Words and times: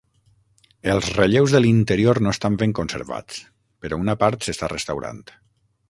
Els 0.93 1.09
relleus 1.17 1.53
de 1.55 1.61
l'interior 1.65 2.21
no 2.29 2.33
estan 2.37 2.57
ben 2.63 2.73
conservats, 2.81 3.39
però 3.85 4.01
una 4.07 4.19
part 4.25 4.49
s'està 4.49 4.73
restaurant. 4.77 5.23